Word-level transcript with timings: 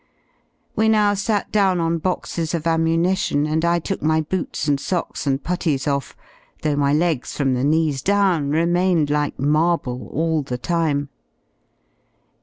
We 0.75 0.89
now 0.89 1.13
sat 1.13 1.51
down 1.51 1.79
on 1.79 1.99
boxes 1.99 2.55
of 2.55 2.65
ammunition, 2.65 3.45
and 3.45 3.63
I 3.63 3.77
took 3.77 4.01
my 4.01 4.19
boots 4.21 4.67
and 4.67 4.79
socks 4.79 5.27
and 5.27 5.43
putties 5.43 5.85
off, 5.87 6.15
though 6.63 6.75
my 6.75 6.91
legs 6.91 7.37
from 7.37 7.53
the 7.53 7.63
knees 7.63 8.01
down 8.01 8.49
remained 8.49 9.11
like 9.11 9.37
marble 9.37 10.07
all 10.07 10.41
the 10.41 10.57
time. 10.57 11.09